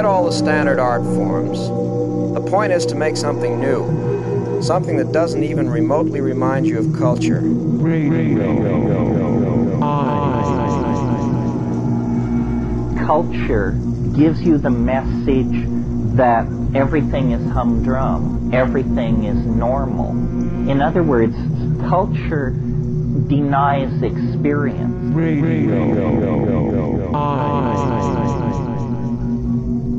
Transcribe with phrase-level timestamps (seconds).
[0.00, 1.68] Forget all the standard art forms.
[2.32, 6.98] The point is to make something new, something that doesn't even remotely remind you of
[6.98, 7.42] culture.
[13.04, 13.72] Culture
[14.16, 15.68] gives you the message
[16.16, 20.12] that everything is humdrum, everything is normal.
[20.70, 21.36] In other words,
[21.90, 22.52] culture
[23.28, 25.14] denies experience.
[25.14, 25.90] Radio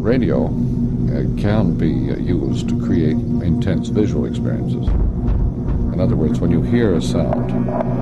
[0.01, 4.87] uh, can be uh, used to create intense visual experiences.
[5.93, 7.51] In other words, when you hear a sound,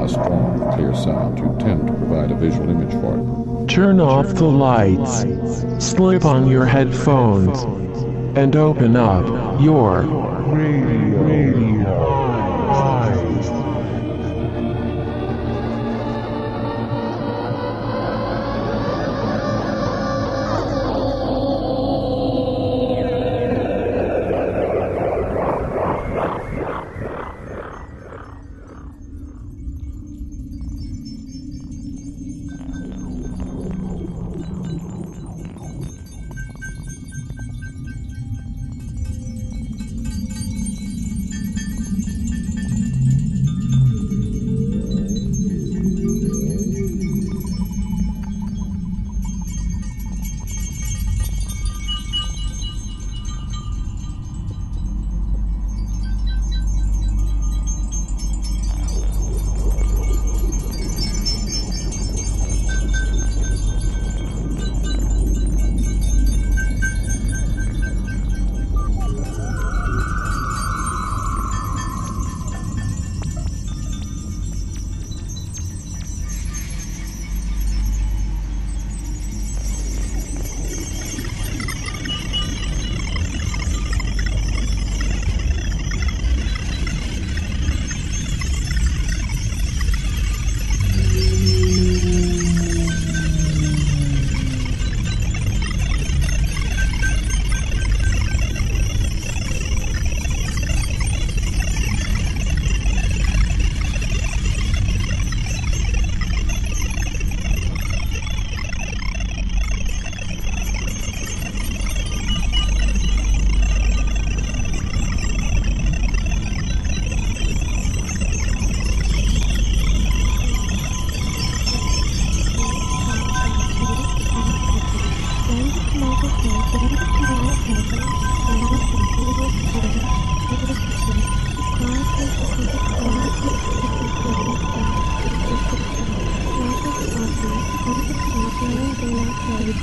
[0.02, 3.70] a strong, clear sound, you tend to provide a visual image for it.
[3.70, 5.26] Turn off the lights,
[5.86, 7.64] slip on your headphones,
[8.38, 9.26] and open up
[9.62, 10.04] your
[10.54, 12.19] radio.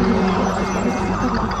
[0.00, 1.60] すごいですね。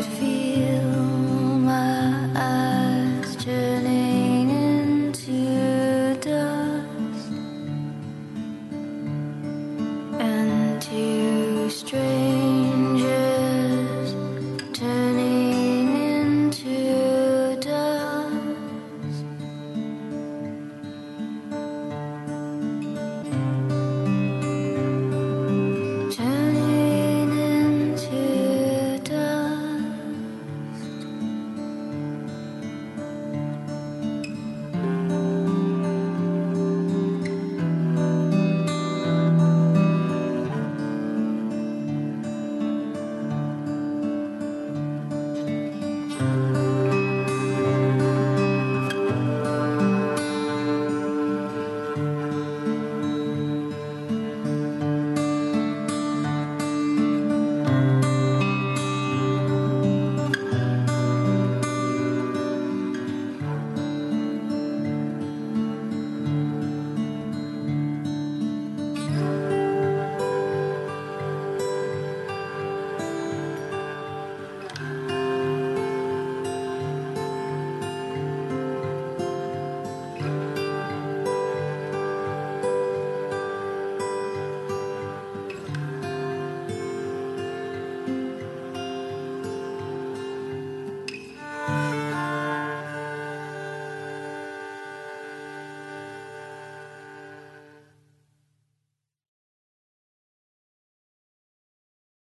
[0.01, 1.00] could feel